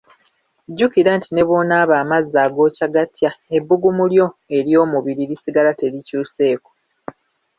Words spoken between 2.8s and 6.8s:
gatya, ebbugumu lyo ery’omubiri lisigala terikyuseeko.